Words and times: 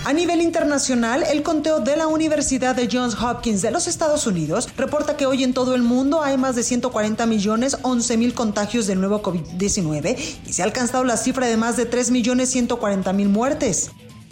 A 0.06 0.14
nivel 0.14 0.42
internacional, 0.42 1.24
el 1.24 1.42
conteo 1.42 1.80
de 1.80 1.98
la 1.98 2.06
Universidad 2.06 2.76
de 2.76 2.88
Johns 2.92 3.20
Hopkins 3.20 3.64
de 3.64 3.72
los 3.72 3.88
Estados 3.88 4.28
Unidos 4.28 4.70
reporta 4.78 5.18
que 5.18 5.26
hoy 5.26 5.44
en 5.44 5.56
todo 5.56 5.74
el 5.74 5.82
mundo 5.82 6.22
hay 6.22 6.38
más 6.38 6.56
de 6.56 6.62
140 6.62 7.26
millones 7.26 7.78
11 7.82 8.18
mil 8.18 8.36
contagios 8.36 8.86
del 8.86 9.00
nuevo 9.00 9.24
COVID-19 9.24 10.16
y 10.46 10.54
se 10.54 10.62
ha 10.62 10.66
la 11.04 11.18
cifra 11.18 11.48
de 11.48 11.58
más 11.58 11.78
de 11.78 11.86
3 11.86 12.12
millones 12.12 12.50
140 12.52 13.12
mil 13.14 13.30
muertes. 13.30 13.92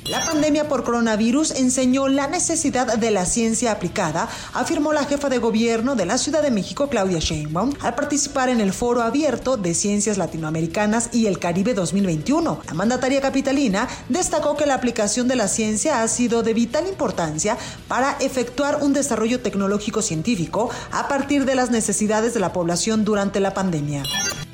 La 0.09 0.25
pandemia 0.25 0.67
por 0.67 0.83
coronavirus 0.83 1.51
enseñó 1.51 2.09
la 2.09 2.27
necesidad 2.27 2.97
de 2.97 3.09
la 3.09 3.25
ciencia 3.25 3.71
aplicada, 3.71 4.27
afirmó 4.53 4.91
la 4.91 5.05
jefa 5.05 5.29
de 5.29 5.37
gobierno 5.37 5.95
de 5.95 6.05
la 6.05 6.17
Ciudad 6.17 6.41
de 6.41 6.51
México, 6.51 6.89
Claudia 6.89 7.19
Sheinbaum, 7.19 7.71
al 7.79 7.95
participar 7.95 8.49
en 8.49 8.59
el 8.59 8.73
Foro 8.73 9.01
Abierto 9.01 9.55
de 9.55 9.73
Ciencias 9.73 10.17
Latinoamericanas 10.17 11.09
y 11.13 11.27
el 11.27 11.39
Caribe 11.39 11.73
2021. 11.73 12.59
La 12.67 12.73
mandataria 12.73 13.21
capitalina 13.21 13.87
destacó 14.09 14.57
que 14.57 14.65
la 14.65 14.73
aplicación 14.73 15.29
de 15.29 15.37
la 15.37 15.47
ciencia 15.47 16.03
ha 16.03 16.07
sido 16.09 16.43
de 16.43 16.53
vital 16.53 16.85
importancia 16.89 17.57
para 17.87 18.17
efectuar 18.19 18.83
un 18.83 18.91
desarrollo 18.91 19.39
tecnológico 19.39 20.01
científico 20.01 20.69
a 20.91 21.07
partir 21.07 21.45
de 21.45 21.55
las 21.55 21.71
necesidades 21.71 22.33
de 22.33 22.41
la 22.41 22.51
población 22.51 23.05
durante 23.05 23.39
la 23.39 23.53
pandemia. 23.53 24.03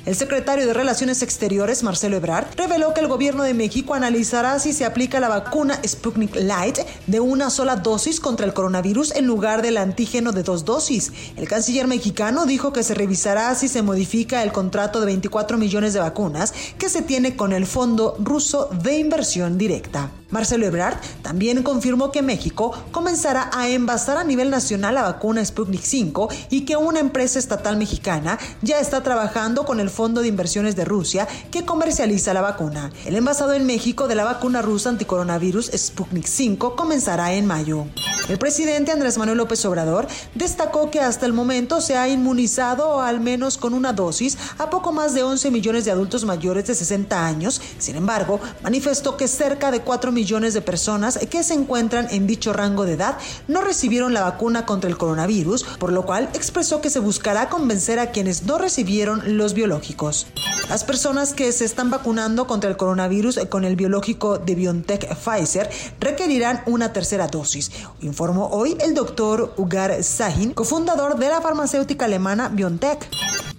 El 0.06 0.16
secretario 0.16 0.66
de 0.66 0.72
Relaciones 0.72 1.20
Exteriores, 1.20 1.82
Marcelo 1.82 2.16
Ebrard, 2.16 2.46
reveló 2.56 2.94
que 2.94 3.00
el 3.00 3.06
gobierno 3.06 3.42
de 3.42 3.52
México 3.52 3.92
analizará 3.92 4.58
si 4.58 4.72
se 4.72 4.86
aplica 4.86 5.20
la 5.20 5.28
vacuna 5.28 5.78
Sputnik 5.86 6.36
Light 6.36 6.78
de 7.06 7.20
una 7.20 7.50
sola 7.50 7.76
dosis 7.76 8.18
contra 8.18 8.46
el 8.46 8.54
coronavirus 8.54 9.14
en 9.14 9.26
lugar 9.26 9.60
del 9.60 9.76
antígeno 9.76 10.32
de 10.32 10.42
dos 10.42 10.64
dosis. 10.64 11.12
El 11.36 11.48
canciller 11.48 11.86
mexicano 11.86 12.46
dijo 12.46 12.72
que 12.72 12.82
se 12.82 12.94
revisará 12.94 13.54
si 13.54 13.68
se 13.68 13.82
modifica 13.82 14.42
el 14.42 14.52
contrato 14.52 15.00
de 15.00 15.06
24 15.06 15.58
millones 15.58 15.92
de 15.92 16.00
vacunas 16.00 16.54
que 16.78 16.88
se 16.88 17.02
tiene 17.02 17.36
con 17.36 17.52
el 17.52 17.66
Fondo 17.66 18.16
Ruso 18.18 18.70
de 18.82 18.98
Inversión 18.98 19.58
Directa. 19.58 20.10
Marcelo 20.30 20.66
Ebrard 20.66 20.96
también 21.22 21.62
confirmó 21.62 22.12
que 22.12 22.22
México 22.22 22.72
comenzará 22.92 23.50
a 23.52 23.68
envasar 23.68 24.16
a 24.16 24.24
nivel 24.24 24.50
nacional 24.50 24.94
la 24.94 25.02
vacuna 25.02 25.44
Sputnik 25.44 25.82
5 25.82 26.28
y 26.50 26.62
que 26.62 26.76
una 26.76 27.00
empresa 27.00 27.38
estatal 27.38 27.76
mexicana 27.76 28.38
ya 28.62 28.78
está 28.78 29.02
trabajando 29.02 29.64
con 29.64 29.80
el 29.80 29.90
Fondo 29.90 30.20
de 30.20 30.28
Inversiones 30.28 30.76
de 30.76 30.84
Rusia 30.84 31.26
que 31.50 31.64
comercializa 31.64 32.32
la 32.32 32.40
vacuna. 32.40 32.92
El 33.04 33.16
envasado 33.16 33.54
en 33.54 33.66
México 33.66 34.06
de 34.06 34.14
la 34.14 34.24
vacuna 34.24 34.62
rusa 34.62 34.90
anticoronavirus 34.90 35.70
Sputnik 35.74 36.26
5 36.26 36.76
comenzará 36.76 37.32
en 37.32 37.46
mayo. 37.46 37.86
El 38.28 38.38
presidente 38.38 38.92
Andrés 38.92 39.18
Manuel 39.18 39.38
López 39.38 39.64
Obrador 39.64 40.06
destacó 40.36 40.90
que 40.90 41.00
hasta 41.00 41.26
el 41.26 41.32
momento 41.32 41.80
se 41.80 41.96
ha 41.96 42.08
inmunizado 42.08 43.00
al 43.00 43.18
menos 43.18 43.58
con 43.58 43.74
una 43.74 43.92
dosis 43.92 44.38
a 44.58 44.70
poco 44.70 44.92
más 44.92 45.14
de 45.14 45.24
11 45.24 45.50
millones 45.50 45.84
de 45.84 45.90
adultos 45.90 46.24
mayores 46.24 46.66
de 46.66 46.76
60 46.76 47.26
años. 47.26 47.60
Sin 47.78 47.96
embargo, 47.96 48.38
manifestó 48.62 49.16
que 49.16 49.26
cerca 49.26 49.72
de 49.72 49.80
4 49.80 50.12
millones 50.12 50.19
de 50.20 50.60
personas 50.60 51.18
que 51.30 51.42
se 51.42 51.54
encuentran 51.54 52.06
en 52.10 52.26
dicho 52.26 52.52
rango 52.52 52.84
de 52.84 52.92
edad 52.92 53.16
no 53.48 53.62
recibieron 53.62 54.12
la 54.12 54.20
vacuna 54.20 54.66
contra 54.66 54.90
el 54.90 54.98
coronavirus, 54.98 55.64
por 55.78 55.92
lo 55.92 56.04
cual 56.04 56.28
expresó 56.34 56.82
que 56.82 56.90
se 56.90 56.98
buscará 56.98 57.48
convencer 57.48 57.98
a 57.98 58.10
quienes 58.10 58.42
no 58.42 58.58
recibieron 58.58 59.38
los 59.38 59.54
biológicos. 59.54 60.26
Las 60.68 60.84
personas 60.84 61.32
que 61.32 61.50
se 61.52 61.64
están 61.64 61.90
vacunando 61.90 62.46
contra 62.46 62.68
el 62.68 62.76
coronavirus 62.76 63.40
con 63.48 63.64
el 63.64 63.76
biológico 63.76 64.38
de 64.38 64.54
BioNTech 64.54 65.16
Pfizer 65.16 65.70
requerirán 65.98 66.62
una 66.66 66.92
tercera 66.92 67.26
dosis, 67.26 67.70
informó 68.02 68.48
hoy 68.48 68.76
el 68.80 68.94
doctor 68.94 69.54
Ugar 69.56 70.04
Sahin, 70.04 70.52
cofundador 70.52 71.18
de 71.18 71.28
la 71.28 71.40
farmacéutica 71.40 72.04
alemana 72.04 72.50
BioNTech. 72.50 73.08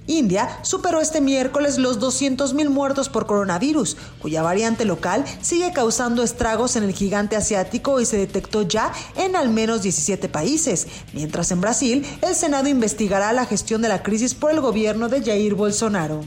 India 0.07 0.59
superó 0.63 0.99
este 0.99 1.21
miércoles 1.21 1.77
los 1.77 1.99
200.000 1.99 2.69
muertos 2.69 3.09
por 3.09 3.25
coronavirus, 3.25 3.97
cuya 4.21 4.41
variante 4.41 4.85
local 4.85 5.23
sigue 5.41 5.71
causando 5.73 6.23
estragos 6.23 6.75
en 6.75 6.83
el 6.83 6.93
gigante 6.93 7.35
asiático 7.35 8.01
y 8.01 8.05
se 8.05 8.17
detectó 8.17 8.63
ya 8.63 8.91
en 9.15 9.35
al 9.35 9.49
menos 9.49 9.83
17 9.83 10.27
países, 10.29 10.87
mientras 11.13 11.51
en 11.51 11.61
Brasil 11.61 12.05
el 12.21 12.35
Senado 12.35 12.67
investigará 12.67 13.31
la 13.33 13.45
gestión 13.45 13.81
de 13.81 13.89
la 13.89 14.03
crisis 14.03 14.33
por 14.33 14.51
el 14.51 14.61
gobierno 14.61 15.07
de 15.07 15.21
Jair 15.21 15.55
Bolsonaro. 15.55 16.21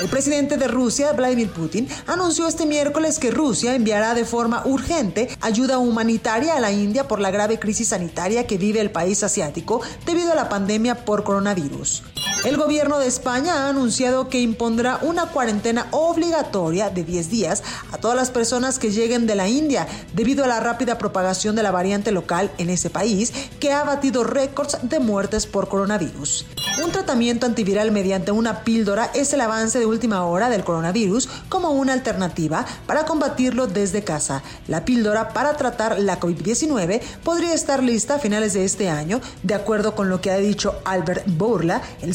El 0.00 0.08
presidente 0.08 0.56
de 0.56 0.66
Rusia, 0.66 1.12
Vladimir 1.12 1.50
Putin, 1.50 1.86
anunció 2.06 2.48
este 2.48 2.64
miércoles 2.64 3.18
que 3.18 3.30
Rusia 3.30 3.74
enviará 3.74 4.14
de 4.14 4.24
forma 4.24 4.62
urgente 4.64 5.28
ayuda 5.42 5.78
humanitaria 5.78 6.56
a 6.56 6.60
la 6.60 6.72
India 6.72 7.06
por 7.06 7.20
la 7.20 7.30
grave 7.30 7.58
crisis 7.58 7.88
sanitaria 7.88 8.46
que 8.46 8.56
vive 8.56 8.80
el 8.80 8.90
país 8.90 9.22
asiático 9.22 9.82
debido 10.06 10.32
a 10.32 10.36
la 10.36 10.48
pandemia 10.48 11.04
por 11.04 11.22
coronavirus. 11.22 12.02
El 12.42 12.56
gobierno 12.56 12.98
de 12.98 13.06
España 13.06 13.52
ha 13.54 13.68
anunciado 13.68 14.30
que 14.30 14.40
impondrá 14.40 14.98
una 15.02 15.26
cuarentena 15.26 15.88
obligatoria 15.90 16.88
de 16.88 17.04
10 17.04 17.28
días 17.28 17.62
a 17.92 17.98
todas 17.98 18.16
las 18.16 18.30
personas 18.30 18.78
que 18.78 18.90
lleguen 18.90 19.26
de 19.26 19.34
la 19.34 19.46
India 19.46 19.86
debido 20.14 20.44
a 20.44 20.48
la 20.48 20.58
rápida 20.58 20.96
propagación 20.96 21.54
de 21.54 21.62
la 21.62 21.70
variante 21.70 22.12
local 22.12 22.50
en 22.56 22.70
ese 22.70 22.88
país 22.88 23.34
que 23.60 23.72
ha 23.72 23.84
batido 23.84 24.24
récords 24.24 24.78
de 24.82 25.00
muertes 25.00 25.46
por 25.46 25.68
coronavirus. 25.68 26.46
Un 26.82 26.92
tratamiento 26.92 27.44
antiviral 27.44 27.90
mediante 27.90 28.32
una 28.32 28.64
píldora 28.64 29.10
es 29.12 29.34
el 29.34 29.42
avance 29.42 29.78
de 29.78 29.84
última 29.84 30.24
hora 30.24 30.48
del 30.48 30.64
coronavirus 30.64 31.28
como 31.50 31.72
una 31.72 31.92
alternativa 31.92 32.64
para 32.86 33.04
combatirlo 33.04 33.66
desde 33.66 34.02
casa. 34.02 34.42
La 34.66 34.86
píldora 34.86 35.34
para 35.34 35.58
tratar 35.58 35.98
la 36.00 36.18
COVID-19 36.18 37.02
podría 37.22 37.52
estar 37.52 37.82
lista 37.82 38.14
a 38.14 38.18
finales 38.18 38.54
de 38.54 38.64
este 38.64 38.88
año, 38.88 39.20
de 39.42 39.54
acuerdo 39.54 39.94
con 39.94 40.08
lo 40.08 40.22
que 40.22 40.30
ha 40.30 40.38
dicho 40.38 40.80
Albert 40.86 41.24
Bourla, 41.26 41.82
el 42.00 42.14